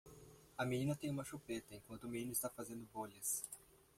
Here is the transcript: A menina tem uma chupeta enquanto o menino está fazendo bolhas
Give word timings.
A 0.57 0.65
menina 0.65 0.95
tem 0.95 1.11
uma 1.11 1.23
chupeta 1.23 1.75
enquanto 1.75 2.05
o 2.05 2.09
menino 2.09 2.31
está 2.31 2.49
fazendo 2.49 2.87
bolhas 2.91 3.43